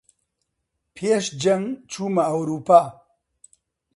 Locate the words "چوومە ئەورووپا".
1.91-2.81